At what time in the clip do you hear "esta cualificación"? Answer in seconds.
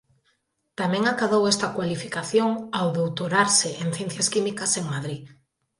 1.53-2.49